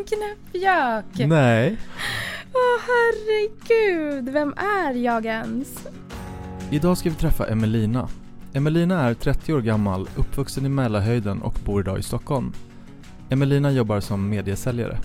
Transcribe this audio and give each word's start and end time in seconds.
Vilken 0.00 0.18
knäppjök! 0.18 1.28
Nej. 1.28 1.76
Åh 2.54 2.80
herregud, 2.86 4.28
vem 4.28 4.54
är 4.56 4.94
jag 4.94 5.26
ens? 5.26 5.88
Idag 6.70 6.98
ska 6.98 7.10
vi 7.10 7.16
träffa 7.16 7.46
Emelina. 7.46 8.08
Emelina 8.52 9.00
är 9.00 9.14
30 9.14 9.54
år 9.54 9.60
gammal, 9.60 10.08
uppvuxen 10.16 10.66
i 10.66 10.68
Mälarhöjden 10.68 11.42
och 11.42 11.58
bor 11.64 11.80
idag 11.80 11.98
i 11.98 12.02
Stockholm. 12.02 12.52
Emelina 13.30 13.70
jobbar 13.70 14.00
som 14.00 14.28
mediesäljare. 14.28 14.98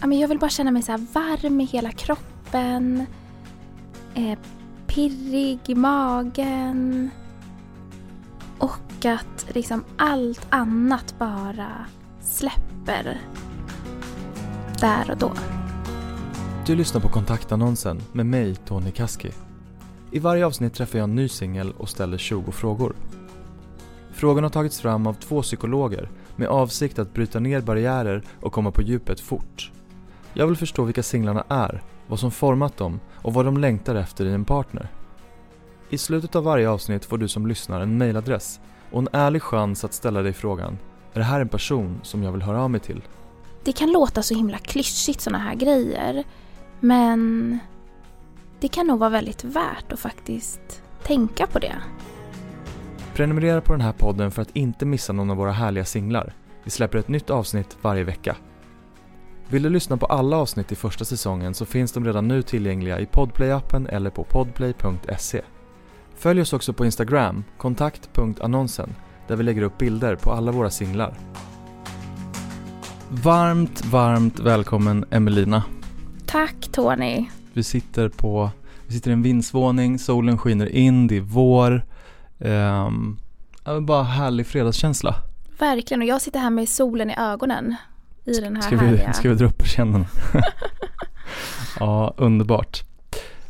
Ja, 0.00 0.06
men 0.06 0.18
jag 0.18 0.28
vill 0.28 0.38
bara 0.38 0.50
känna 0.50 0.70
mig 0.70 0.82
så 0.82 0.92
här 0.92 1.06
varm 1.12 1.60
i 1.60 1.64
hela 1.64 1.90
kroppen. 1.90 3.06
Eh, 4.14 4.38
pirrig 4.86 5.60
i 5.66 5.74
magen. 5.74 7.10
Och 8.58 9.04
att 9.04 9.46
liksom 9.54 9.84
allt 9.96 10.46
annat 10.50 11.14
bara 11.18 11.86
släpper 12.20 13.20
där 14.80 15.10
och 15.10 15.16
då. 15.16 15.32
Du 16.66 16.76
lyssnar 16.76 17.00
på 17.00 17.08
kontaktannonsen 17.08 18.02
med 18.12 18.26
mig, 18.26 18.54
Tony 18.54 18.90
Kaski. 18.90 19.30
I 20.10 20.18
varje 20.18 20.46
avsnitt 20.46 20.74
träffar 20.74 20.98
jag 20.98 21.04
en 21.04 21.14
ny 21.14 21.28
singel 21.28 21.72
och 21.72 21.88
ställer 21.88 22.18
20 22.18 22.52
frågor. 22.52 22.94
Frågorna 24.12 24.44
har 24.44 24.52
tagits 24.52 24.80
fram 24.80 25.06
av 25.06 25.14
två 25.14 25.42
psykologer 25.42 26.10
med 26.36 26.48
avsikt 26.48 26.98
att 26.98 27.14
bryta 27.14 27.40
ner 27.40 27.60
barriärer 27.60 28.22
och 28.40 28.52
komma 28.52 28.70
på 28.70 28.82
djupet 28.82 29.20
fort. 29.20 29.72
Jag 30.32 30.46
vill 30.46 30.56
förstå 30.56 30.84
vilka 30.84 31.02
singlarna 31.02 31.44
är, 31.48 31.82
vad 32.06 32.20
som 32.20 32.30
format 32.30 32.76
dem 32.76 33.00
och 33.14 33.34
vad 33.34 33.44
de 33.44 33.56
längtar 33.56 33.94
efter 33.94 34.26
i 34.26 34.32
en 34.32 34.44
partner. 34.44 34.88
I 35.90 35.98
slutet 35.98 36.36
av 36.36 36.44
varje 36.44 36.68
avsnitt 36.68 37.04
får 37.04 37.18
du 37.18 37.28
som 37.28 37.46
lyssnar 37.46 37.80
en 37.80 37.98
mailadress 37.98 38.60
och 38.90 38.98
en 38.98 39.08
ärlig 39.12 39.42
chans 39.42 39.84
att 39.84 39.92
ställa 39.92 40.22
dig 40.22 40.32
frågan 40.32 40.78
Är 41.12 41.18
det 41.18 41.24
här 41.24 41.40
en 41.40 41.48
person 41.48 42.00
som 42.02 42.22
jag 42.22 42.32
vill 42.32 42.42
höra 42.42 42.62
av 42.62 42.70
mig 42.70 42.80
till? 42.80 43.02
Det 43.66 43.72
kan 43.72 43.92
låta 43.92 44.22
så 44.22 44.34
himla 44.34 44.58
klyschigt 44.58 45.20
sådana 45.20 45.44
här 45.44 45.54
grejer. 45.54 46.24
Men 46.80 47.58
det 48.60 48.68
kan 48.68 48.86
nog 48.86 48.98
vara 48.98 49.10
väldigt 49.10 49.44
värt 49.44 49.92
att 49.92 50.00
faktiskt 50.00 50.82
tänka 51.02 51.46
på 51.46 51.58
det. 51.58 51.74
Prenumerera 53.14 53.60
på 53.60 53.72
den 53.72 53.80
här 53.80 53.92
podden 53.92 54.30
för 54.30 54.42
att 54.42 54.56
inte 54.56 54.86
missa 54.86 55.12
någon 55.12 55.30
av 55.30 55.36
våra 55.36 55.52
härliga 55.52 55.84
singlar. 55.84 56.34
Vi 56.64 56.70
släpper 56.70 56.98
ett 56.98 57.08
nytt 57.08 57.30
avsnitt 57.30 57.76
varje 57.82 58.04
vecka. 58.04 58.36
Vill 59.48 59.62
du 59.62 59.70
lyssna 59.70 59.96
på 59.96 60.06
alla 60.06 60.36
avsnitt 60.36 60.72
i 60.72 60.76
första 60.76 61.04
säsongen 61.04 61.54
så 61.54 61.64
finns 61.64 61.92
de 61.92 62.04
redan 62.04 62.28
nu 62.28 62.42
tillgängliga 62.42 63.00
i 63.00 63.04
Podplay-appen 63.04 63.88
eller 63.88 64.10
på 64.10 64.24
podplay.se. 64.24 65.42
Följ 66.16 66.40
oss 66.40 66.52
också 66.52 66.72
på 66.72 66.84
Instagram, 66.84 67.44
kontakt.annonsen, 67.58 68.94
där 69.28 69.36
vi 69.36 69.42
lägger 69.42 69.62
upp 69.62 69.78
bilder 69.78 70.16
på 70.16 70.32
alla 70.32 70.52
våra 70.52 70.70
singlar. 70.70 71.18
Varmt, 73.10 73.84
varmt 73.84 74.38
välkommen 74.38 75.04
Emelina. 75.10 75.62
Tack 76.26 76.68
Tony. 76.72 77.26
Vi 77.52 77.62
sitter 77.62 78.08
på, 78.08 78.50
vi 78.86 78.94
sitter 78.94 79.10
i 79.10 79.12
en 79.12 79.22
vindsvåning, 79.22 79.98
solen 79.98 80.38
skiner 80.38 80.66
in, 80.66 81.06
det 81.06 81.16
är 81.16 81.20
vår. 81.20 81.84
Um, 82.38 83.18
bara 83.86 84.02
härlig 84.02 84.46
fredagskänsla. 84.46 85.14
Verkligen, 85.58 86.00
och 86.00 86.06
jag 86.06 86.22
sitter 86.22 86.40
här 86.40 86.50
med 86.50 86.68
solen 86.68 87.10
i 87.10 87.14
ögonen 87.18 87.74
i 88.24 88.40
den 88.40 88.56
här 88.56 88.62
ska 88.62 88.76
vi, 88.76 88.86
härliga... 88.86 89.12
Ska 89.12 89.28
vi 89.28 89.34
dra 89.34 89.46
upp 89.46 89.58
persiennerna? 89.58 90.06
ja, 91.80 92.14
underbart. 92.16 92.84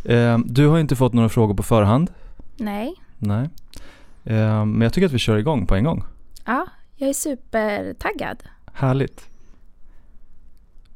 Um, 0.05 0.45
du 0.47 0.67
har 0.67 0.79
inte 0.79 0.97
fått 0.97 1.13
några 1.13 1.29
frågor 1.29 1.55
på 1.55 1.63
förhand. 1.63 2.11
Nej. 2.57 2.95
Nej. 3.19 3.49
Um, 4.25 4.73
men 4.73 4.81
jag 4.81 4.93
tycker 4.93 5.07
att 5.07 5.13
vi 5.13 5.19
kör 5.19 5.37
igång 5.37 5.67
på 5.67 5.75
en 5.75 5.85
gång. 5.85 6.05
Ja, 6.45 6.67
jag 6.97 7.09
är 7.09 7.15
supertaggad. 7.15 8.43
Härligt. 8.73 9.36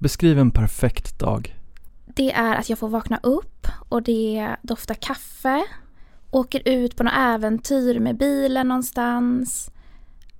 Beskriv 0.00 0.38
en 0.38 0.50
perfekt 0.50 1.18
dag. 1.18 1.56
Det 2.06 2.32
är 2.32 2.56
att 2.56 2.68
jag 2.68 2.78
får 2.78 2.88
vakna 2.88 3.20
upp 3.22 3.66
och 3.88 4.02
det 4.02 4.56
doftar 4.62 4.94
kaffe. 4.94 5.64
Åker 6.30 6.68
ut 6.68 6.96
på 6.96 7.02
något 7.02 7.12
äventyr 7.16 8.00
med 8.00 8.16
bilen 8.16 8.69
någonstans. 8.69 9.70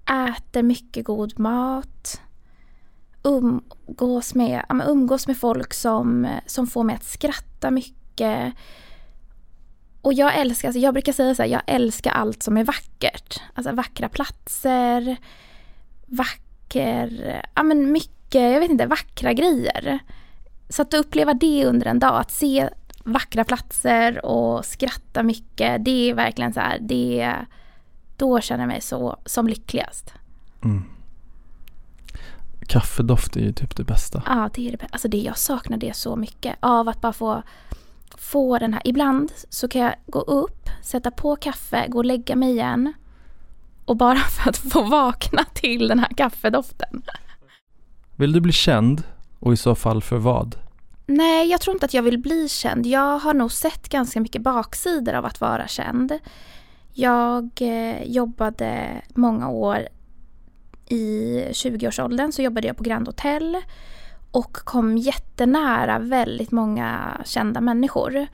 Äter 0.05 0.63
mycket 0.63 1.05
god 1.05 1.39
mat. 1.39 2.21
Umgås 3.23 4.35
med, 4.35 4.65
ja, 4.69 4.85
umgås 4.87 5.27
med 5.27 5.37
folk 5.37 5.75
som, 5.75 6.29
som 6.47 6.67
får 6.67 6.85
mig 6.85 6.97
att 6.97 7.05
skratta 7.05 7.71
mycket. 7.71 8.53
Och 10.01 10.13
jag 10.13 10.39
älskar, 10.39 10.69
alltså 10.69 10.81
jag 10.81 10.95
brukar 10.95 11.13
säga 11.13 11.35
så 11.35 11.43
här, 11.43 11.51
jag 11.51 11.63
älskar 11.67 12.11
allt 12.11 12.43
som 12.43 12.57
är 12.57 12.65
vackert. 12.65 13.41
Alltså 13.55 13.73
vackra 13.73 14.09
platser, 14.09 15.17
vacker, 16.07 17.43
ja 17.55 17.63
men 17.63 17.93
mycket, 17.93 18.20
jag 18.39 18.61
vet 18.61 18.71
inte, 18.71 18.87
vackra 18.87 19.33
grejer. 19.33 19.99
Så 20.69 20.83
att 20.83 20.95
uppleva 20.95 21.35
det 21.35 21.65
under 21.67 21.87
en 21.87 21.99
dag, 21.99 22.21
att 22.21 22.31
se 22.31 22.69
vackra 23.05 23.45
platser 23.45 24.27
och 24.27 24.65
skratta 24.65 25.23
mycket, 25.23 25.85
det 25.85 26.11
är 26.11 26.15
verkligen 26.15 26.53
så 26.53 26.61
här, 26.61 26.79
det, 26.81 27.37
då 28.17 28.41
känner 28.41 28.63
jag 28.63 28.69
mig 28.69 28.81
så 28.81 29.17
som 29.27 29.49
lyckligast. 29.49 30.15
Mm. 30.65 30.85
Kaffedoft 32.67 33.37
är 33.37 33.41
ju 33.41 33.53
typ 33.53 33.77
det 33.77 33.85
bästa. 33.85 34.23
Ja, 34.27 34.51
det 34.55 34.69
är 34.69 34.77
det 34.77 34.87
Alltså 34.91 35.09
det, 35.09 35.19
jag 35.19 35.39
saknar 35.39 35.77
det 35.77 35.97
så 35.97 36.17
mycket. 36.17 36.57
Av 36.61 36.89
att 36.89 37.01
bara 37.01 37.13
få, 37.13 37.43
få 38.19 38.59
den 38.59 38.75
här. 38.75 38.83
Ibland 38.85 39.33
så 39.49 39.69
kan 39.69 39.81
jag 39.81 39.95
gå 40.07 40.21
upp, 40.21 40.69
sätta 40.83 41.11
på 41.11 41.37
kaffe, 41.37 41.87
gå 41.89 41.99
och 41.99 42.05
lägga 42.05 42.37
mig 42.37 42.51
igen. 42.51 42.93
Och 43.85 43.97
bara 43.97 44.17
för 44.31 44.51
att 44.51 44.57
få 44.57 44.83
vakna 44.83 45.45
till 45.55 45.89
den 45.89 45.99
här 45.99 46.15
kaffedoften. 46.17 47.03
Vill 48.21 48.33
du 48.33 48.41
bli 48.41 48.53
känd? 48.53 49.03
Och 49.39 49.53
i 49.53 49.57
så 49.57 49.75
fall 49.75 50.03
för 50.03 50.17
vad? 50.17 50.57
Nej, 51.07 51.51
jag 51.51 51.61
tror 51.61 51.77
inte 51.77 51.87
att 51.87 51.95
jag 51.95 52.03
vill 52.03 52.19
bli 52.19 52.49
känd. 52.49 52.87
Jag 52.87 53.19
har 53.19 53.35
nog 53.35 53.53
sett 53.53 53.89
ganska 53.89 54.21
mycket 54.21 54.43
baksidor 54.43 55.15
av 55.15 55.25
att 55.25 55.41
vara 55.41 55.69
känd. 55.69 56.19
Jag 56.93 57.51
eh, 57.61 58.03
jobbade 58.05 59.03
många 59.15 59.49
år 59.49 59.89
i 60.89 61.35
20-årsåldern 61.51 62.33
så 62.33 62.43
jobbade 62.43 62.67
jag 62.67 62.77
på 62.77 62.83
Grand 62.83 63.07
Hotel 63.07 63.57
och 64.31 64.53
kom 64.53 64.99
jättenära 64.99 65.99
väldigt 65.99 66.51
många 66.51 67.21
kända 67.25 67.61
människor. 67.61 68.27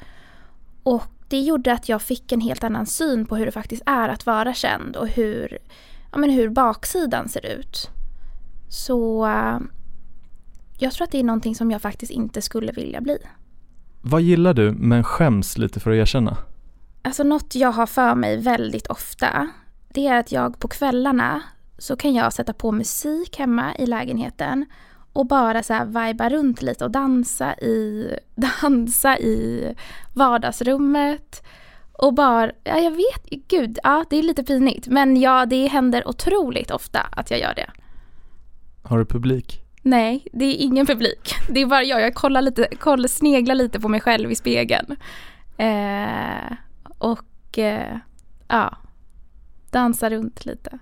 Och 0.83 1.13
det 1.29 1.41
gjorde 1.41 1.73
att 1.73 1.89
jag 1.89 2.03
fick 2.03 2.33
en 2.33 2.41
helt 2.41 2.65
annan 2.65 2.87
syn 2.87 3.27
på 3.27 3.37
hur 3.37 3.47
det 3.47 3.53
faktiskt 3.53 3.83
är 3.87 4.09
att 4.09 4.27
vara 4.27 4.55
känd 4.55 4.97
och 4.97 5.09
hur, 5.09 5.59
ja, 6.13 6.19
men 6.19 6.31
hur 6.31 6.49
baksidan 6.49 7.29
ser 7.29 7.47
ut. 7.47 7.91
Så 8.69 9.27
eh, 9.27 9.59
jag 10.79 10.93
tror 10.93 11.05
att 11.05 11.11
det 11.11 11.19
är 11.19 11.25
någonting 11.25 11.55
som 11.55 11.71
jag 11.71 11.83
faktiskt 11.83 12.13
inte 12.13 12.43
skulle 12.43 12.73
vilja 12.73 13.01
bli. 13.01 13.19
Vad 14.01 14.23
gillar 14.23 14.55
du 14.55 14.73
men 14.73 15.05
skäms 15.05 15.59
lite 15.59 15.81
för 15.81 15.91
att 15.91 15.97
erkänna? 15.97 16.37
Alltså 17.03 17.23
något 17.23 17.55
jag 17.55 17.73
har 17.73 17.87
för 17.87 18.15
mig 18.15 18.37
väldigt 18.37 18.87
ofta 18.87 19.49
det 19.97 20.07
är 20.07 20.19
att 20.19 20.33
jag 20.33 20.59
på 20.59 20.69
kvällarna 20.69 21.43
så 21.79 21.97
kan 21.97 22.15
jag 22.15 22.33
sätta 22.33 22.53
på 22.53 22.73
musik 22.73 23.39
hemma 23.39 23.77
i 23.77 23.87
lägenheten 23.87 24.67
och 25.13 25.27
bara 25.27 25.63
så 25.63 25.73
här 25.73 25.85
viba 25.85 26.29
runt 26.29 26.63
lite 26.63 26.85
och 26.85 26.91
dansa 26.91 27.55
i, 27.55 28.11
dansa 28.61 29.19
i 29.19 29.75
vardagsrummet. 30.15 31.43
Och 31.93 32.15
bara, 32.15 32.53
ja 32.65 32.79
jag 32.79 32.91
vet, 32.91 33.49
gud, 33.49 33.79
ja 33.83 34.05
det 34.11 34.17
är 34.17 34.23
lite 34.23 34.45
pinigt 34.45 34.87
men 34.87 35.21
ja 35.21 35.47
det 35.47 35.67
händer 35.67 36.09
otroligt 36.09 36.71
ofta 36.71 37.01
att 37.01 37.31
jag 37.31 37.41
gör 37.41 37.55
det. 37.55 37.71
Har 38.83 38.99
du 38.99 39.05
publik? 39.05 39.66
Nej, 39.87 40.27
det 40.33 40.45
är 40.45 40.65
ingen 40.65 40.87
publik. 40.87 41.35
Det 41.49 41.61
är 41.61 41.67
bara 41.67 41.83
jag, 41.83 42.01
jag 42.01 42.15
kollar 42.15 42.43
lite, 42.43 42.69
kollar, 42.81 43.09
sneglar 43.09 43.55
lite 43.55 43.81
på 43.81 43.89
mig 43.89 44.01
själv 44.01 44.33
i 44.33 44.35
spegeln. 44.35 44.97
Eh, 45.57 46.57
och 46.99 47.59
eh, 47.59 47.97
ja, 48.49 48.77
dansar 49.71 50.11
runt 50.11 50.45
lite. 50.45 50.79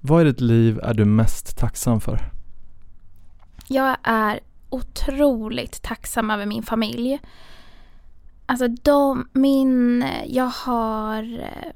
Vad 0.00 0.22
i 0.22 0.24
ditt 0.24 0.40
liv 0.40 0.80
är 0.82 0.94
du 0.94 1.04
mest 1.04 1.58
tacksam 1.58 2.00
för? 2.00 2.20
Jag 3.68 3.96
är 4.02 4.40
otroligt 4.70 5.82
tacksam 5.82 6.30
över 6.30 6.46
min 6.46 6.62
familj. 6.62 7.20
Alltså 8.46 8.68
de, 8.68 9.28
min, 9.32 10.04
jag 10.26 10.50
har 10.66 11.22
eh, 11.40 11.72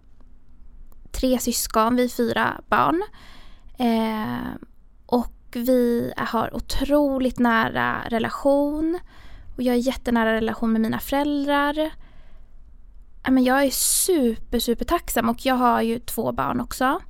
tre 1.13 1.39
syskon, 1.39 1.97
vi 1.97 2.05
är 2.05 2.09
fyra 2.09 2.61
barn. 2.69 3.03
Eh, 3.79 4.55
och 5.07 5.33
vi 5.57 6.13
har 6.17 6.55
otroligt 6.57 7.39
nära 7.39 7.97
relation. 8.09 8.99
Och 9.57 9.63
jag 9.63 9.75
är 9.75 9.81
jättenära 9.81 10.35
relation 10.35 10.73
med 10.73 10.81
mina 10.81 10.99
föräldrar. 10.99 11.91
Men 13.29 13.45
jag 13.45 13.65
är 13.65 13.71
super, 13.71 14.59
super 14.59 14.85
tacksam 14.85 15.29
och 15.29 15.47
jag 15.47 15.55
har 15.55 15.83
ju 15.83 15.99
två 15.99 16.33
barn 16.33 16.61
också. 16.61 17.01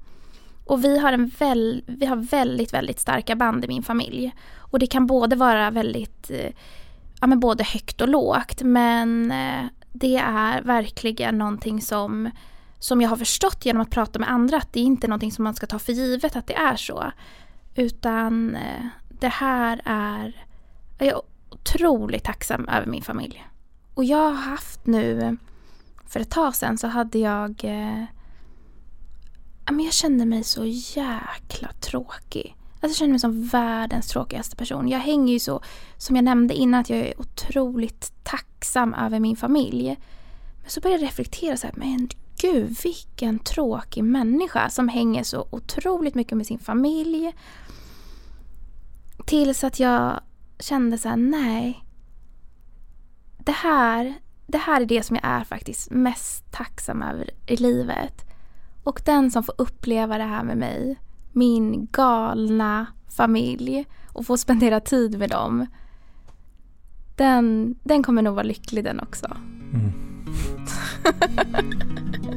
Och 0.65 0.85
vi 0.85 0.99
har, 0.99 1.13
en 1.13 1.27
väl, 1.39 1.85
vi 1.87 2.07
har 2.07 2.17
väldigt, 2.17 2.73
väldigt 2.75 3.01
starka 3.01 3.37
band 3.37 3.65
i 3.65 3.69
min 3.69 3.83
familj. 3.83 4.35
Och 4.57 4.79
det 4.79 4.87
kan 4.87 5.07
både 5.07 5.37
vara 5.37 5.71
väldigt, 5.71 6.31
eh, 6.31 6.53
ja 7.21 7.27
men 7.27 7.41
både 7.41 7.65
högt 7.65 8.01
och 8.01 8.09
lågt. 8.09 8.63
Men 8.63 9.31
eh, 9.33 9.65
det 9.93 10.17
är 10.17 10.63
verkligen 10.63 11.39
någonting 11.39 11.81
som, 11.81 12.31
som 12.79 13.01
jag 13.01 13.09
har 13.09 13.17
förstått 13.17 13.67
genom 13.67 13.83
att 13.83 13.91
prata 13.91 14.19
med 14.19 14.31
andra. 14.31 14.57
Att 14.57 14.73
det 14.73 14.81
är 14.81 14.85
inte 14.85 15.09
någonting 15.09 15.33
som 15.33 15.45
man 15.45 15.55
ska 15.55 15.67
ta 15.67 15.79
för 15.79 15.93
givet 15.93 16.37
att 16.37 16.47
det 16.47 16.55
är 16.55 16.77
så. 16.77 17.13
Utan 17.75 18.57
eh, 18.57 18.87
det 19.09 19.29
här 19.29 19.81
är 19.85 20.47
Jag 20.99 21.09
är 21.09 21.21
otroligt 21.51 22.25
tacksam 22.25 22.69
över 22.69 22.87
min 22.87 23.03
familj. 23.03 23.47
Och 23.95 24.05
jag 24.05 24.31
har 24.31 24.51
haft 24.51 24.87
nu, 24.87 25.37
för 26.07 26.21
ett 26.21 26.31
tag 26.31 26.57
sedan 26.57 26.79
så 26.79 26.87
hade 26.87 27.19
jag 27.19 27.65
eh, 27.65 28.05
jag 29.91 29.95
kände 29.95 30.27
mig 30.27 30.45
så 30.45 30.65
jäkla 30.67 31.73
tråkig. 31.81 32.57
Alltså 32.73 32.89
jag 32.89 32.97
kände 32.97 33.11
mig 33.11 33.21
som 33.21 33.47
världens 33.47 34.09
tråkigaste 34.09 34.57
person. 34.57 34.89
Jag 34.89 34.99
hänger 34.99 35.33
ju 35.33 35.39
så, 35.39 35.63
som 35.97 36.17
jag 36.17 36.25
nämnde 36.25 36.55
innan, 36.55 36.81
att 36.81 36.91
jag 36.91 36.99
är 36.99 37.21
otroligt 37.21 38.13
tacksam 38.23 38.95
över 38.95 39.21
min 39.21 39.37
familj. 39.37 39.99
Men 40.63 40.71
så 40.71 40.81
började 40.81 41.03
jag 41.03 41.09
reflektera 41.09 41.57
så 41.57 41.67
här, 41.67 41.75
men 41.77 42.09
gud 42.41 42.77
vilken 42.83 43.39
tråkig 43.39 44.05
människa 44.05 44.71
som 44.71 44.89
hänger 44.89 45.23
så 45.23 45.49
otroligt 45.51 46.15
mycket 46.15 46.37
med 46.37 46.47
sin 46.47 46.59
familj. 46.59 47.35
Tills 49.27 49.65
att 49.65 49.81
jag 49.81 50.21
kände 50.59 50.99
så 50.99 51.09
här, 51.09 51.17
nej. 51.17 51.85
Det 53.39 53.53
här, 53.53 54.15
det 54.47 54.59
här 54.59 54.81
är 54.81 54.87
det 54.87 55.03
som 55.03 55.17
jag 55.17 55.25
är 55.25 55.45
faktiskt 55.45 55.91
mest 55.91 56.53
tacksam 56.53 57.03
över 57.03 57.31
i 57.47 57.57
livet. 57.57 58.25
Och 58.85 59.03
den 59.05 59.31
som 59.31 59.43
får 59.43 59.55
uppleva 59.59 60.19
det 60.19 60.25
här 60.25 60.45
med 60.45 60.59
mig, 60.59 60.99
min 61.33 61.89
galna 61.93 62.87
familj 63.17 63.87
och 64.13 64.27
få 64.27 64.37
spendera 64.37 64.81
tid 64.81 65.19
med 65.19 65.31
dem. 65.31 65.67
Den, 67.17 67.75
den 67.83 68.03
kommer 68.03 68.23
nog 68.23 68.35
vara 68.35 68.47
lycklig 68.47 68.85
den 68.85 69.01
också. 69.01 69.37
Mm. 69.73 69.93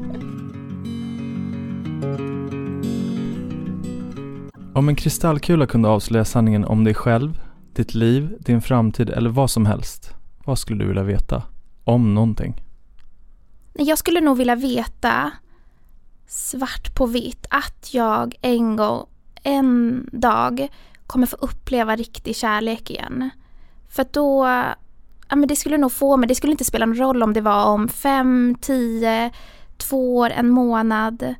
Om 4.75 4.89
en 4.89 4.95
kristallkula 4.95 5.67
kunde 5.67 5.89
avslöja 5.89 6.25
sanningen 6.25 6.65
om 6.65 6.83
dig 6.83 6.93
själv, 6.93 7.41
ditt 7.73 7.93
liv, 7.93 8.37
din 8.39 8.61
framtid 8.61 9.09
eller 9.09 9.29
vad 9.29 9.51
som 9.51 9.65
helst. 9.65 10.13
Vad 10.45 10.59
skulle 10.59 10.83
du 10.83 10.87
vilja 10.87 11.03
veta? 11.03 11.43
Om 11.83 12.15
någonting. 12.15 12.61
Jag 13.73 13.97
skulle 13.97 14.21
nog 14.21 14.37
vilja 14.37 14.55
veta 14.55 15.31
svart 16.27 16.95
på 16.95 17.05
vitt 17.05 17.45
att 17.49 17.93
jag 17.93 18.35
en 18.41 18.75
gång, 18.75 19.05
en 19.43 20.09
dag 20.11 20.67
kommer 21.07 21.27
få 21.27 21.35
uppleva 21.35 21.95
riktig 21.95 22.35
kärlek 22.35 22.91
igen. 22.91 23.29
För 23.89 24.05
då, 24.11 24.45
ja 25.29 25.35
men 25.35 25.47
det 25.47 25.55
skulle 25.55 25.77
nog 25.77 25.91
få 25.91 26.17
mig, 26.17 26.27
det 26.27 26.35
skulle 26.35 26.51
inte 26.51 26.65
spela 26.65 26.85
någon 26.85 26.97
roll 26.97 27.23
om 27.23 27.33
det 27.33 27.41
var 27.41 27.65
om 27.65 27.87
fem, 27.87 28.55
tio, 28.61 29.31
två 29.77 30.17
år, 30.17 30.29
en 30.29 30.49
månad. 30.49 31.35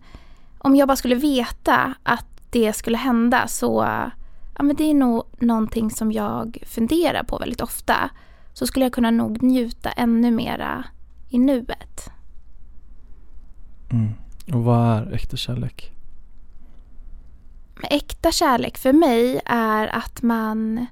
Om 0.65 0.75
jag 0.75 0.87
bara 0.87 0.95
skulle 0.95 1.15
veta 1.15 1.93
att 2.03 2.25
det 2.49 2.73
skulle 2.73 2.97
hända 2.97 3.47
så, 3.47 3.85
ja 4.55 4.63
men 4.63 4.75
det 4.75 4.83
är 4.83 4.93
nog 4.93 5.23
någonting 5.39 5.91
som 5.91 6.11
jag 6.11 6.57
funderar 6.65 7.23
på 7.23 7.37
väldigt 7.37 7.61
ofta. 7.61 8.09
Så 8.53 8.67
skulle 8.67 8.85
jag 8.85 8.93
kunna 8.93 9.11
nog 9.11 9.43
njuta 9.43 9.91
ännu 9.91 10.31
mera 10.31 10.85
i 11.29 11.39
nuet. 11.39 12.09
Mm. 13.91 14.11
Och 14.53 14.63
vad 14.63 14.87
är 14.87 15.13
äkta 15.13 15.37
kärlek? 15.37 15.91
Äkta 17.89 18.31
kärlek 18.31 18.77
för 18.77 18.93
mig 18.93 19.41
är 19.45 19.87
att 19.87 20.21
man 20.21 20.85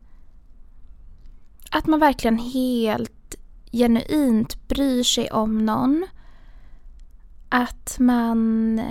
att 1.71 1.87
man 1.87 1.99
verkligen 1.99 2.37
helt 2.37 3.35
genuint 3.71 4.67
bryr 4.67 5.03
sig 5.03 5.31
om 5.31 5.65
någon. 5.65 6.07
Att 7.49 7.95
man 7.99 8.81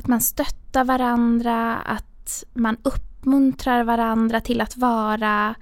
att 0.00 0.06
man 0.06 0.20
stöttar 0.20 0.84
varandra, 0.84 1.76
att 1.76 2.44
man 2.52 2.76
uppmuntrar 2.82 3.84
varandra 3.84 4.40
till 4.40 4.60
att 4.60 4.76
vara 4.76 5.54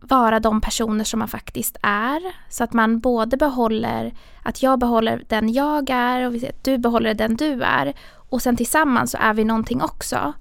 vara 0.00 0.40
de 0.40 0.60
personer 0.60 1.04
som 1.04 1.18
man 1.18 1.28
faktiskt 1.28 1.76
är. 1.82 2.20
Så 2.48 2.64
att 2.64 2.72
man 2.72 3.00
både 3.00 3.36
behåller, 3.36 4.14
att 4.42 4.62
jag 4.62 4.78
behåller 4.78 5.24
den 5.28 5.52
jag 5.52 5.90
är 5.90 6.28
och 6.28 6.34
att 6.34 6.64
du 6.64 6.78
behåller 6.78 7.14
den 7.14 7.36
du 7.36 7.62
är. 7.62 7.94
Och 8.30 8.42
sen 8.42 8.56
tillsammans 8.56 9.10
så 9.10 9.18
är 9.20 9.34
vi 9.34 9.44
någonting 9.44 9.82
också. 9.82 10.32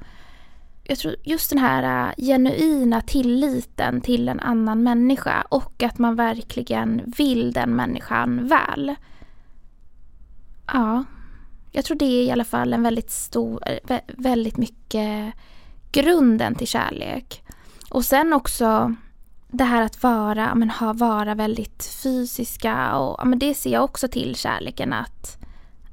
Jag 0.84 0.98
tror 0.98 1.16
just 1.24 1.50
den 1.50 1.60
här 1.60 2.08
äh, 2.08 2.26
genuina 2.26 3.02
tilliten 3.02 4.02
till 4.02 4.30
en 4.30 4.40
annan 4.40 4.84
människa 4.84 5.42
och 5.50 5.84
att 5.84 5.98
man 5.98 6.16
verkligen 6.16 7.14
vill 7.18 7.54
den 7.54 7.76
människan 7.76 8.48
väl. 8.48 8.96
Ja, 10.74 11.04
jag 11.72 11.86
tror 11.86 11.98
det 11.98 12.06
är 12.06 12.24
i 12.24 12.32
alla 12.32 12.44
fall 12.44 12.74
en 12.74 12.84
väldigt 12.84 13.12
stor, 13.12 13.64
väldigt 14.08 14.58
mycket 14.58 15.34
grunden 15.92 16.56
till 16.56 16.68
kärlek. 16.68 17.44
Och 17.90 18.06
sen 18.06 18.34
också 18.34 18.96
det 19.48 19.64
här 19.64 19.82
att 19.82 20.04
vara, 20.04 20.56
men 20.56 20.70
ha, 20.70 20.94
vara 20.94 21.36
väldigt 21.36 22.00
fysiska 22.04 22.96
och 22.98 23.28
men 23.28 23.40
det 23.40 23.54
ser 23.54 23.72
jag 23.72 23.84
också 23.84 24.08
till 24.08 24.36
kärleken 24.36 24.94
att, 24.94 25.38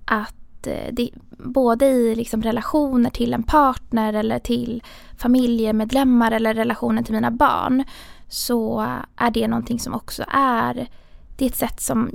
att 0.05 0.67
eh, 0.67 0.93
det, 0.93 1.11
både 1.39 1.87
i 1.87 2.15
liksom 2.15 2.43
relationer 2.43 3.11
till 3.11 3.35
en 3.35 3.43
partner 3.43 4.13
eller 4.13 4.39
till 4.39 4.83
familjemedlemmar 5.19 6.33
eller 6.33 6.55
relationen 6.55 7.05
till 7.05 7.15
mina 7.15 7.31
barn 7.31 7.85
så 8.29 8.81
är 9.17 9.31
det 9.31 9.49
någonting 9.49 9.81
som 9.81 9.95
också 9.95 10.25
är, 10.29 10.89
det 11.37 11.45
är 11.45 11.49
ett 11.49 11.57
sätt 11.57 11.81
som, 11.81 12.11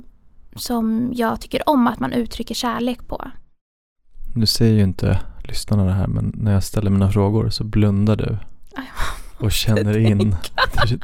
som 0.56 1.10
jag 1.14 1.40
tycker 1.40 1.68
om 1.68 1.86
att 1.86 2.00
man 2.00 2.12
uttrycker 2.12 2.54
kärlek 2.54 3.08
på. 3.08 3.30
Nu 4.34 4.46
ser 4.46 4.68
ju 4.68 4.82
inte 4.82 5.20
lyssnarna 5.44 5.84
det 5.84 5.92
här 5.92 6.06
men 6.06 6.32
när 6.34 6.52
jag 6.52 6.64
ställer 6.64 6.90
mina 6.90 7.12
frågor 7.12 7.50
så 7.50 7.64
blundar 7.64 8.16
du 8.16 8.38
och 9.38 9.52
känner 9.52 9.98
in. 9.98 10.36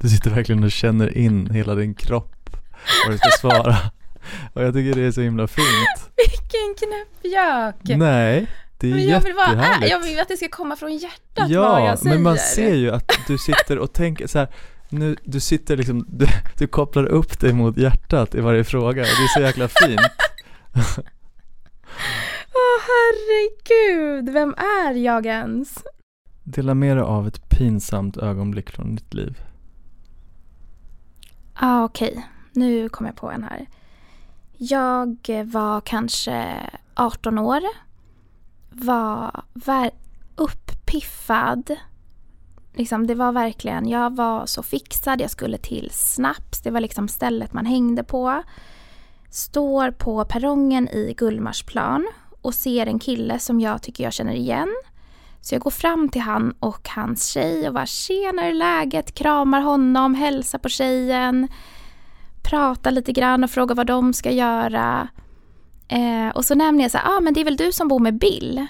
Du 0.00 0.08
sitter 0.08 0.30
verkligen 0.30 0.64
och 0.64 0.70
känner 0.70 1.18
in 1.18 1.50
hela 1.50 1.74
din 1.74 1.94
kropp 1.94 2.50
vad 3.06 3.14
du 3.14 3.18
ska 3.18 3.30
svara. 3.40 3.76
Och 4.52 4.62
jag 4.62 4.74
tycker 4.74 5.00
det 5.00 5.06
är 5.06 5.12
så 5.12 5.20
himla 5.20 5.46
fint. 5.46 6.10
Vilken 6.16 6.88
knäppjök! 6.88 7.98
Nej, 7.98 8.46
det 8.78 8.90
är 8.90 8.94
men 8.94 9.08
jag 9.08 9.20
vill, 9.20 9.34
vara, 9.34 9.86
jag 9.86 10.00
vill 10.00 10.20
att 10.20 10.28
det 10.28 10.36
ska 10.36 10.48
komma 10.48 10.76
från 10.76 10.96
hjärtat 10.96 11.48
ja, 11.48 11.60
vad 11.60 11.88
jag 11.88 11.98
säger. 11.98 12.10
Ja, 12.10 12.14
men 12.14 12.22
man 12.22 12.38
ser 12.38 12.74
ju 12.74 12.90
att 12.90 13.18
du 13.26 13.38
sitter 13.38 13.78
och 13.78 13.92
tänker 13.92 14.26
så 14.26 14.38
här, 14.38 14.48
nu, 14.88 15.16
du 15.24 15.40
sitter 15.40 15.76
liksom, 15.76 16.06
du, 16.08 16.26
du 16.58 16.66
kopplar 16.66 17.04
upp 17.04 17.40
dig 17.40 17.52
mot 17.52 17.76
hjärtat 17.76 18.34
i 18.34 18.40
varje 18.40 18.64
fråga 18.64 19.02
och 19.02 19.08
det 19.08 19.24
är 19.24 19.28
så 19.34 19.40
jäkla 19.40 19.68
fint. 19.68 20.00
Åh 22.56 22.60
oh, 22.60 22.80
herregud, 22.88 24.28
vem 24.28 24.54
är 24.54 24.94
jag 24.94 25.26
ens? 25.26 25.84
Dela 26.44 26.74
med 26.74 26.96
dig 26.96 27.04
av 27.04 27.26
ett 27.26 27.48
pinsamt 27.48 28.16
ögonblick 28.16 28.70
från 28.70 28.94
ditt 28.94 29.14
liv. 29.14 29.42
ah, 31.54 31.84
okej. 31.84 32.10
Okay. 32.10 32.22
Nu 32.52 32.88
kom 32.88 33.06
jag 33.06 33.16
på 33.16 33.30
en 33.30 33.42
här. 33.42 33.66
Jag 34.56 35.16
var 35.44 35.80
kanske 35.80 36.60
18 36.94 37.38
år. 37.38 37.60
Var 38.70 39.90
uppiffad. 40.36 41.76
Liksom, 42.74 43.06
det 43.06 43.14
var 43.14 43.32
verkligen, 43.32 43.88
jag 43.88 44.16
var 44.16 44.46
så 44.46 44.62
fixad, 44.62 45.20
jag 45.20 45.30
skulle 45.30 45.58
till 45.58 45.90
Snaps, 45.92 46.62
det 46.62 46.70
var 46.70 46.80
liksom 46.80 47.08
stället 47.08 47.52
man 47.52 47.66
hängde 47.66 48.04
på. 48.04 48.42
Står 49.30 49.90
på 49.90 50.24
perrongen 50.24 50.88
i 50.88 51.14
Gullmarsplan 51.16 52.06
och 52.46 52.54
ser 52.54 52.86
en 52.86 52.98
kille 52.98 53.38
som 53.38 53.60
jag 53.60 53.82
tycker 53.82 54.04
jag 54.04 54.12
känner 54.12 54.34
igen. 54.34 54.68
Så 55.40 55.54
jag 55.54 55.62
går 55.62 55.70
fram 55.70 56.08
till 56.08 56.20
han 56.20 56.54
och 56.60 56.88
hans 56.88 57.26
tjej 57.26 57.68
och 57.68 57.74
bara 57.74 57.86
“tjena, 57.86 58.42
hur 58.42 58.50
är 58.50 58.54
läget?” 58.54 59.14
kramar 59.14 59.60
honom, 59.60 60.14
hälsar 60.14 60.58
på 60.58 60.68
tjejen, 60.68 61.48
pratar 62.42 62.90
lite 62.90 63.12
grann 63.12 63.44
och 63.44 63.50
frågar 63.50 63.74
vad 63.74 63.86
de 63.86 64.12
ska 64.12 64.30
göra. 64.30 65.08
Eh, 65.88 66.28
och 66.34 66.44
så 66.44 66.54
nämner 66.54 66.84
jag 66.84 66.90
så 66.90 66.98
här, 66.98 67.16
ah, 67.16 67.20
men 67.20 67.34
det 67.34 67.40
är 67.40 67.44
väl 67.44 67.56
du 67.56 67.72
som 67.72 67.88
bor 67.88 67.98
med 67.98 68.18
Bill? 68.18 68.66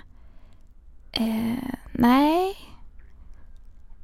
Eh, 1.12 1.75
nej. 1.92 2.56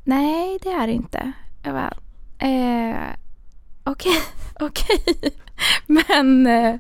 Nej, 0.05 0.59
det 0.63 0.71
är 0.71 0.87
det 0.87 0.93
inte. 0.93 1.33
Jag 1.65 1.75
bara, 1.75 1.95
eh, 2.39 3.15
okej, 3.85 4.13
okay, 4.13 4.21
okej. 4.61 5.05
Okay. 5.07 5.31
Men 5.87 6.47
eh, 6.47 6.75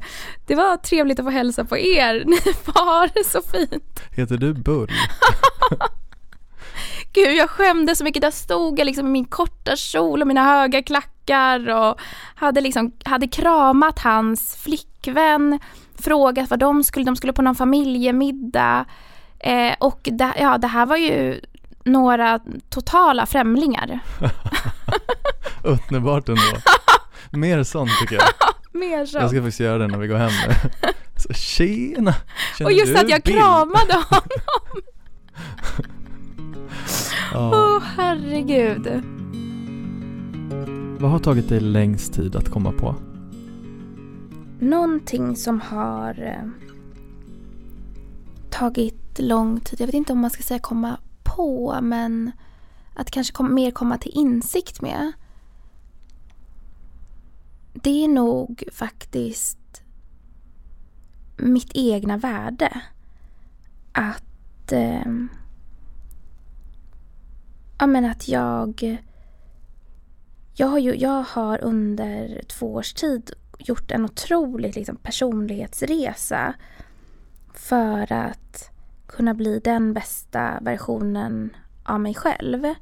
det 0.46 0.54
var 0.54 0.76
trevligt 0.76 1.18
att 1.18 1.24
få 1.24 1.30
hälsa 1.30 1.64
på 1.64 1.78
er. 1.78 2.24
Ni 2.26 2.36
har 2.74 3.10
det 3.14 3.24
så 3.24 3.42
fint. 3.42 4.00
Heter 4.16 4.36
du 4.36 4.54
Bull? 4.54 4.90
Gud, 7.12 7.34
jag 7.34 7.50
skämdes 7.50 7.98
så 7.98 8.04
mycket. 8.04 8.22
Där 8.22 8.30
stod 8.30 8.78
jag 8.78 8.86
liksom 8.86 9.06
i 9.06 9.10
min 9.10 9.24
korta 9.24 9.76
kjol 9.76 10.22
och 10.22 10.28
mina 10.28 10.44
höga 10.44 10.82
klackar 10.82 11.70
och 11.70 12.00
hade 12.34 12.60
liksom, 12.60 12.92
hade 13.04 13.28
kramat 13.28 13.98
hans 13.98 14.56
flickvän, 14.56 15.58
frågat 15.98 16.50
vad 16.50 16.58
de 16.58 16.84
skulle, 16.84 17.04
de 17.04 17.16
skulle 17.16 17.32
på 17.32 17.42
någon 17.42 17.54
familjemiddag. 17.54 18.84
Eh, 19.38 19.74
och 19.80 20.00
det, 20.02 20.32
ja, 20.38 20.58
det 20.58 20.66
här 20.66 20.86
var 20.86 20.96
ju 20.96 21.40
några 21.84 22.40
totala 22.70 23.26
främlingar. 23.26 24.00
Underbart 25.62 26.28
ändå. 26.28 26.42
Mer 27.30 27.62
sånt 27.62 27.90
tycker 28.00 28.14
jag. 28.14 28.24
Mer 28.72 29.06
sånt. 29.06 29.22
Jag 29.22 29.30
ska 29.30 29.40
faktiskt 29.40 29.60
göra 29.60 29.78
det 29.78 29.86
när 29.86 29.98
vi 29.98 30.06
går 30.06 30.16
hem 30.16 30.30
nu. 30.48 30.54
Så 31.16 31.32
tjena! 31.32 32.14
Känner 32.58 32.70
och 32.70 32.72
just 32.72 32.96
att 32.96 33.10
jag 33.10 33.22
bild? 33.22 33.36
kramade 33.36 33.94
honom. 34.10 34.82
Åh 37.34 37.40
oh. 37.40 37.76
oh, 37.76 37.82
herregud. 37.96 39.02
vad 41.00 41.10
har 41.10 41.18
tagit 41.18 41.48
dig 41.48 41.60
längst 41.60 42.12
tid 42.12 42.36
att 42.36 42.50
komma 42.50 42.72
på? 42.72 42.94
Någonting 44.60 45.36
som 45.36 45.60
har 45.60 46.22
eh, 46.22 46.48
tagit 48.50 49.18
lång 49.18 49.60
tid, 49.60 49.80
jag 49.80 49.86
vet 49.86 49.94
inte 49.94 50.12
om 50.12 50.18
man 50.18 50.30
ska 50.30 50.42
säga 50.42 50.60
komma 50.60 50.96
på, 51.22 51.78
men 51.82 52.32
att 52.94 53.10
kanske 53.10 53.32
kom, 53.32 53.54
mer 53.54 53.70
komma 53.70 53.98
till 53.98 54.12
insikt 54.14 54.80
med. 54.80 55.12
Det 57.82 58.04
är 58.04 58.08
nog 58.08 58.64
faktiskt 58.72 59.82
mitt 61.36 61.70
egna 61.74 62.16
värde. 62.16 62.82
Att... 63.92 64.72
Eh, 64.72 65.12
ja 67.78 67.86
men 67.86 68.04
att 68.04 68.28
jag... 68.28 68.98
Jag 70.54 70.66
har, 70.66 70.78
ju, 70.78 70.94
jag 70.94 71.22
har 71.22 71.64
under 71.64 72.42
två 72.48 72.74
års 72.74 72.92
tid 72.92 73.32
gjort 73.58 73.90
en 73.90 74.04
otrolig 74.04 74.76
liksom, 74.76 74.96
personlighetsresa 74.96 76.54
för 77.54 78.12
att 78.12 78.70
kunna 79.06 79.34
bli 79.34 79.58
den 79.58 79.92
bästa 79.92 80.58
versionen 80.60 81.56
av 81.84 82.00
mig 82.00 82.14
själv. 82.14 82.74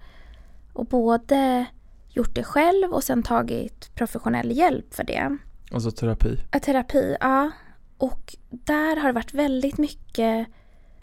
Och 0.72 0.86
både 0.86 1.66
gjort 2.10 2.34
det 2.34 2.44
själv 2.44 2.92
och 2.92 3.04
sen 3.04 3.22
tagit 3.22 3.94
professionell 3.94 4.56
hjälp 4.56 4.94
för 4.94 5.04
det. 5.04 5.38
Alltså 5.72 5.90
terapi? 5.90 6.38
Ja, 6.52 6.58
terapi, 6.58 7.16
ja. 7.20 7.50
Och 7.98 8.36
där 8.50 8.96
har 8.96 9.08
det 9.08 9.12
varit 9.12 9.34
väldigt 9.34 9.78
mycket 9.78 10.46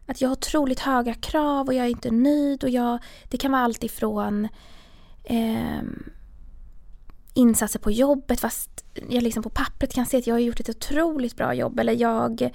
att 0.06 0.22
jag 0.22 0.30
har 0.30 0.36
otroligt 0.36 0.80
höga 0.80 1.14
krav 1.14 1.68
och 1.68 1.74
jag 1.74 1.86
är 1.86 1.90
inte 1.90 2.12
nöjd 2.12 2.64
och 2.64 2.70
jag, 2.70 3.00
det 3.30 3.38
kan 3.38 3.52
vara 3.52 3.62
allt 3.62 3.84
ifrån 3.84 4.48
eh, 5.24 5.82
insatser 7.34 7.80
på 7.80 7.92
jobbet 7.92 8.40
fast 8.40 8.86
jag 9.10 9.24
liksom 9.24 9.44
på 9.44 9.50
pappret 9.50 9.94
kan 9.94 10.06
se 10.06 10.18
att 10.18 10.28
jag 10.28 10.36
har 10.36 10.40
gjort 10.40 10.60
ett 10.60 10.70
otroligt 10.70 11.36
bra 11.36 11.54
jobb 11.54 11.80
eller 11.80 11.94
jag 11.94 12.52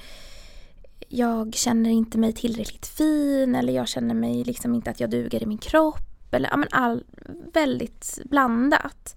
jag 1.09 1.55
känner 1.55 1.91
inte 1.91 2.19
mig 2.19 2.33
tillräckligt 2.33 2.87
fin 2.87 3.55
eller 3.55 3.73
jag 3.73 3.89
känner 3.89 4.15
mig 4.15 4.45
liksom 4.45 4.75
inte 4.75 4.91
att 4.91 5.01
jag 5.01 5.11
duger 5.11 5.43
i 5.43 5.47
min 5.47 5.59
kropp 5.59 6.12
eller 6.35 6.49
ja, 6.51 6.57
men 6.57 6.69
all, 6.71 7.05
väldigt 7.53 8.19
blandat. 8.25 9.17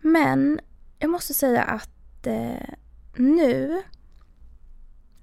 Men 0.00 0.60
jag 0.98 1.10
måste 1.10 1.34
säga 1.34 1.62
att 1.62 2.26
eh, 2.26 2.68
nu 3.16 3.82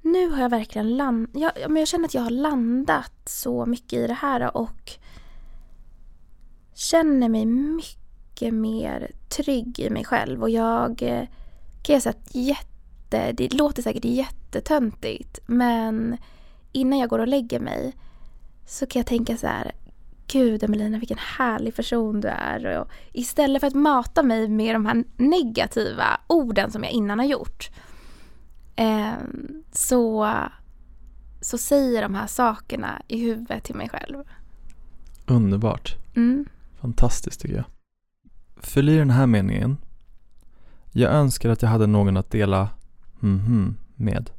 nu 0.01 0.29
har 0.29 0.41
jag 0.41 0.49
verkligen 0.49 0.97
landat, 0.97 1.41
jag, 1.41 1.71
men 1.71 1.79
jag 1.79 1.87
känner 1.87 2.05
att 2.05 2.13
jag 2.13 2.21
har 2.21 2.29
landat 2.29 3.29
så 3.29 3.65
mycket 3.65 3.93
i 3.93 4.07
det 4.07 4.13
här 4.13 4.57
och 4.57 4.91
känner 6.73 7.29
mig 7.29 7.45
mycket 7.45 8.53
mer 8.53 9.11
trygg 9.29 9.79
i 9.79 9.89
mig 9.89 10.05
själv 10.05 10.41
och 10.41 10.49
jag 10.49 11.01
eh, 11.01 11.27
kan 11.83 11.93
kan 11.95 12.01
säga 12.01 12.15
att 12.19 12.35
jätte, 12.35 13.31
det 13.31 13.53
låter 13.53 13.81
säkert 13.81 14.05
jättetöntigt 14.05 15.39
men 15.45 16.17
innan 16.71 16.99
jag 16.99 17.09
går 17.09 17.19
och 17.19 17.27
lägger 17.27 17.59
mig 17.59 17.93
så 18.65 18.85
kan 18.85 18.99
jag 18.99 19.07
tänka 19.07 19.37
så 19.37 19.47
här 19.47 19.71
Gud 20.27 20.63
Emelina 20.63 20.97
vilken 20.97 21.17
härlig 21.17 21.75
person 21.75 22.21
du 22.21 22.27
är. 22.27 22.79
Och 22.79 22.87
istället 23.11 23.59
för 23.59 23.67
att 23.67 23.73
mata 23.73 24.23
mig 24.23 24.47
med 24.47 24.75
de 24.75 24.85
här 24.85 25.03
negativa 25.17 26.19
orden 26.27 26.71
som 26.71 26.83
jag 26.83 26.91
innan 26.91 27.19
har 27.19 27.25
gjort 27.25 27.69
eh, 28.75 29.13
så, 29.71 30.35
så 31.41 31.57
säger 31.57 32.01
de 32.01 32.15
här 32.15 32.27
sakerna 32.27 33.01
i 33.07 33.19
huvudet 33.19 33.63
till 33.63 33.75
mig 33.75 33.89
själv. 33.89 34.23
Underbart. 35.25 35.95
Mm. 36.15 36.45
Fantastiskt 36.81 37.41
tycker 37.41 37.55
jag. 37.55 37.65
Fyll 38.57 38.89
i 38.89 38.97
den 38.97 39.09
här 39.09 39.27
meningen. 39.27 39.77
Jag 40.91 41.11
önskar 41.11 41.49
att 41.49 41.61
jag 41.61 41.69
hade 41.69 41.87
någon 41.87 42.17
att 42.17 42.31
dela 42.31 42.69
mhm 43.19 43.77
med. 43.95 44.29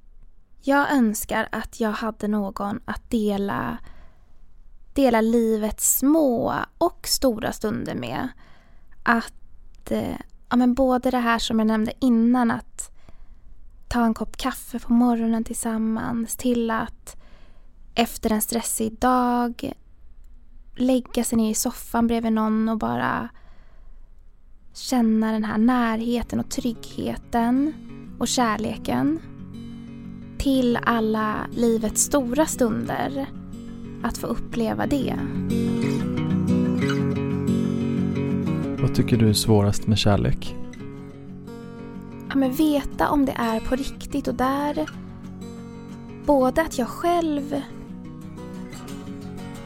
Jag 0.63 0.93
önskar 0.93 1.49
att 1.53 1.81
jag 1.81 1.93
hade 1.93 2.29
någon 2.29 2.81
att 2.85 3.11
dela, 3.11 3.79
dela 4.95 5.21
livets 5.21 5.99
små 5.99 6.55
och 6.79 7.07
stora 7.09 7.53
stunder 7.53 7.95
med. 7.95 8.29
Att, 9.03 9.91
eh, 9.91 10.17
ja 10.49 10.57
men 10.57 10.75
både 10.75 11.11
det 11.11 11.19
här 11.19 11.39
som 11.39 11.59
jag 11.59 11.67
nämnde 11.67 11.93
innan 12.01 12.51
att 12.51 12.91
ta 13.89 14.05
en 14.05 14.15
kopp 14.15 14.37
kaffe 14.37 14.79
på 14.79 14.93
morgonen 14.93 15.45
tillsammans 15.45 16.37
till 16.37 16.71
att 16.71 17.17
efter 17.95 18.33
en 18.33 18.43
stressig 18.43 18.99
dag 18.99 19.73
lägga 20.77 21.25
sig 21.25 21.37
ner 21.37 21.51
i 21.51 21.55
soffan 21.55 22.07
bredvid 22.07 22.33
någon 22.33 22.69
och 22.69 22.79
bara 22.79 23.29
känna 24.75 25.33
den 25.33 25.45
här 25.45 25.59
närheten 25.59 26.41
och 26.41 26.51
tryggheten 26.51 27.75
och 28.19 28.29
kärleken 28.29 29.21
till 30.39 30.77
alla 30.77 31.47
livets 31.53 32.03
stora 32.03 32.47
stunder. 32.47 33.27
Att 34.05 34.19
få 34.19 34.27
uppleva 34.27 34.87
det. 34.87 35.15
Vad 38.81 38.95
tycker 38.95 39.17
du 39.17 39.29
är 39.29 39.33
svårast 39.33 39.87
med 39.87 39.99
kärlek? 39.99 40.57
Ja, 42.29 42.35
men 42.35 42.53
veta 42.53 43.09
om 43.09 43.27
det 43.27 43.33
är 43.37 43.61
på 43.61 43.77
riktigt 43.77 44.29
och 44.29 44.35
där 44.35 44.91
både 46.27 46.63
att 46.63 46.79
jag 46.79 46.89
själv 46.89 47.63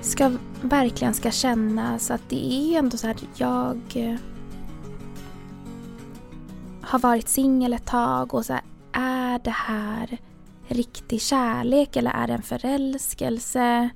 ska, 0.01 0.33
verkligen 0.63 1.15
ska 1.15 1.31
känna 1.31 1.99
så 1.99 2.15
att 2.15 2.29
det 2.29 2.53
är 2.53 2.79
ändå 2.79 2.97
så 2.97 3.07
här 3.07 3.17
jag 3.37 3.81
har 6.83 6.99
varit 6.99 7.29
singel 7.29 7.73
ett 7.73 7.87
tag 7.87 8.35
och 8.35 8.47
så 8.47 8.53
här, 8.53 8.63
är 8.93 9.39
det 9.39 9.51
här 9.51 10.19
riktig 10.69 11.23
kärlek 11.23 11.97
eller 11.97 12.11
är 12.11 12.27
det 12.27 12.33
en 12.33 12.43
förälskelse? 12.43 13.91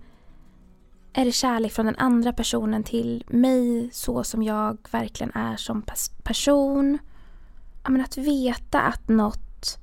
Är 1.13 1.25
det 1.25 1.33
kärlek 1.33 1.73
från 1.73 1.87
den 1.87 1.97
andra 1.97 2.33
personen 2.33 2.83
till 2.83 3.25
mig 3.29 3.91
så 3.93 4.25
som 4.25 4.43
jag 4.43 4.79
verkligen 4.91 5.33
är 5.35 5.57
som 5.57 5.83
person? 6.23 6.99
men 7.89 8.01
att 8.01 8.17
veta 8.17 8.81
att 8.81 9.09
något 9.09 9.79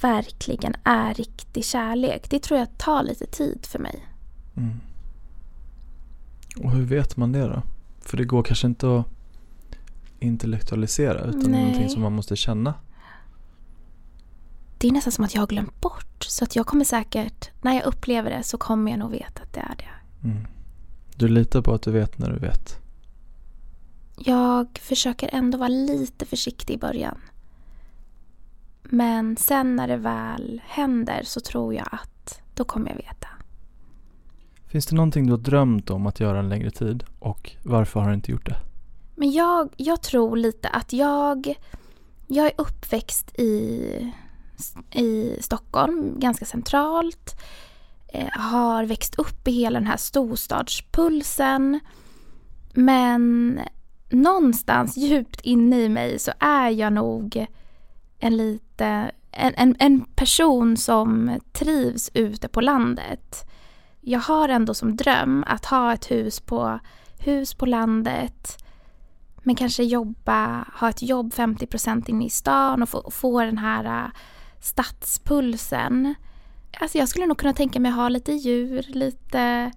verkligen 0.00 0.74
är 0.84 1.14
riktig 1.14 1.64
kärlek, 1.64 2.30
det 2.30 2.42
tror 2.42 2.58
jag 2.58 2.78
tar 2.78 3.02
lite 3.02 3.26
tid 3.26 3.66
för 3.66 3.78
mig. 3.78 4.06
Mm. 4.56 4.80
Och 6.62 6.70
hur 6.70 6.84
vet 6.84 7.16
man 7.16 7.32
det 7.32 7.46
då? 7.46 7.62
För 8.00 8.16
det 8.16 8.24
går 8.24 8.42
kanske 8.42 8.66
inte 8.66 8.98
att 8.98 9.06
intellektualisera 10.20 11.24
utan 11.24 11.50
Nej. 11.50 11.64
någonting 11.64 11.88
som 11.88 12.02
man 12.02 12.12
måste 12.12 12.36
känna. 12.36 12.74
Det 14.78 14.88
är 14.88 14.92
nästan 14.92 15.12
som 15.12 15.24
att 15.24 15.34
jag 15.34 15.42
har 15.42 15.46
glömt 15.46 15.80
bort. 15.80 16.24
Så 16.24 16.44
att 16.44 16.56
jag 16.56 16.66
kommer 16.66 16.84
säkert, 16.84 17.50
när 17.62 17.74
jag 17.74 17.84
upplever 17.84 18.30
det 18.30 18.42
så 18.42 18.58
kommer 18.58 18.90
jag 18.90 18.98
nog 18.98 19.10
veta 19.10 19.42
att 19.42 19.52
det 19.52 19.60
är 19.60 19.74
det. 19.76 19.97
Mm. 20.24 20.46
Du 21.16 21.28
litar 21.28 21.62
på 21.62 21.74
att 21.74 21.82
du 21.82 21.90
vet 21.90 22.18
när 22.18 22.30
du 22.30 22.38
vet? 22.38 22.78
Jag 24.16 24.78
försöker 24.82 25.30
ändå 25.32 25.58
vara 25.58 25.68
lite 25.68 26.26
försiktig 26.26 26.74
i 26.74 26.78
början. 26.78 27.18
Men 28.82 29.36
sen 29.36 29.76
när 29.76 29.88
det 29.88 29.96
väl 29.96 30.60
händer 30.64 31.22
så 31.24 31.40
tror 31.40 31.74
jag 31.74 31.88
att 31.92 32.40
då 32.54 32.64
kommer 32.64 32.88
jag 32.88 32.96
veta. 32.96 33.28
Finns 34.66 34.86
det 34.86 34.96
någonting 34.96 35.26
du 35.26 35.32
har 35.32 35.38
drömt 35.38 35.90
om 35.90 36.06
att 36.06 36.20
göra 36.20 36.38
en 36.38 36.48
längre 36.48 36.70
tid 36.70 37.04
och 37.18 37.50
varför 37.62 38.00
har 38.00 38.08
du 38.08 38.14
inte 38.14 38.30
gjort 38.32 38.46
det? 38.46 38.56
Men 39.16 39.32
jag, 39.32 39.68
jag 39.76 40.02
tror 40.02 40.36
lite 40.36 40.68
att 40.68 40.92
jag, 40.92 41.54
jag 42.26 42.46
är 42.46 42.52
uppväxt 42.56 43.38
i, 43.38 44.12
i 44.92 45.36
Stockholm, 45.40 46.20
ganska 46.20 46.44
centralt. 46.44 47.40
Eh, 48.12 48.28
har 48.32 48.84
växt 48.84 49.18
upp 49.18 49.48
i 49.48 49.50
hela 49.50 49.78
den 49.78 49.88
här 49.88 49.96
storstadspulsen. 49.96 51.80
Men 52.72 53.60
någonstans 54.08 54.96
djupt 54.96 55.40
inne 55.40 55.80
i 55.80 55.88
mig 55.88 56.18
så 56.18 56.32
är 56.38 56.70
jag 56.70 56.92
nog 56.92 57.46
en 58.18 58.36
lite 58.36 59.10
en, 59.30 59.54
en, 59.56 59.76
en 59.78 60.00
person 60.00 60.76
som 60.76 61.40
trivs 61.52 62.10
ute 62.14 62.48
på 62.48 62.60
landet. 62.60 63.48
Jag 64.00 64.20
har 64.20 64.48
ändå 64.48 64.74
som 64.74 64.96
dröm 64.96 65.44
att 65.46 65.64
ha 65.64 65.92
ett 65.92 66.10
hus 66.10 66.40
på, 66.40 66.78
hus 67.18 67.54
på 67.54 67.66
landet 67.66 68.64
men 69.42 69.54
kanske 69.54 69.82
jobba, 69.82 70.64
ha 70.80 70.88
ett 70.88 71.02
jobb 71.02 71.34
50 71.34 72.10
inne 72.10 72.26
i 72.26 72.30
stan 72.30 72.82
och 72.82 72.88
få, 72.88 73.10
få 73.10 73.40
den 73.40 73.58
här 73.58 74.04
eh, 74.04 74.10
stadspulsen. 74.60 76.14
Alltså 76.80 76.98
jag 76.98 77.08
skulle 77.08 77.26
nog 77.26 77.38
kunna 77.38 77.52
tänka 77.52 77.80
mig 77.80 77.88
att 77.88 77.96
ha 77.96 78.08
lite 78.08 78.32
djur, 78.32 78.86
lite, 78.88 79.70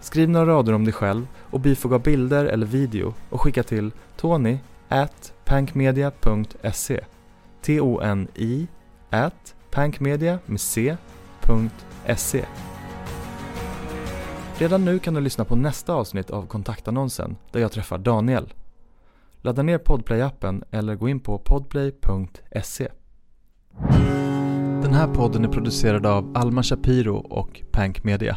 Skriv 0.00 0.28
några 0.28 0.46
rader 0.46 0.72
om 0.72 0.84
dig 0.84 0.92
själv 0.92 1.26
och 1.40 1.60
bifoga 1.60 1.98
bilder 1.98 2.44
eller 2.44 2.66
video 2.66 3.14
och 3.30 3.40
skicka 3.40 3.62
till 3.62 3.90
tony 4.16 4.58
at 4.88 5.32
pankmedia.se 5.44 7.00
T-O-N-I 7.62 8.66
at 9.10 9.54
pankmedia 9.70 10.38
med 10.46 10.60
C.se 10.60 12.44
Redan 14.58 14.84
nu 14.84 14.98
kan 14.98 15.14
du 15.14 15.20
lyssna 15.20 15.44
på 15.44 15.56
nästa 15.56 15.94
avsnitt 15.94 16.30
av 16.30 16.46
kontaktannonsen 16.46 17.36
där 17.52 17.60
jag 17.60 17.72
träffar 17.72 17.98
Daniel. 17.98 18.54
Ladda 19.42 19.62
ner 19.62 19.78
Podplay-appen 19.78 20.64
eller 20.70 20.94
gå 20.94 21.08
in 21.08 21.20
på 21.20 21.38
podplay.se. 21.38 22.88
Den 24.82 24.94
här 24.94 25.14
podden 25.14 25.44
är 25.44 25.48
producerad 25.48 26.06
av 26.06 26.32
Alma 26.34 26.62
Shapiro 26.62 27.16
och 27.16 27.62
Pank 27.72 28.04
Media. 28.04 28.36